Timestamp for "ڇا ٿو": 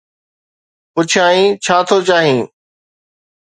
1.63-1.97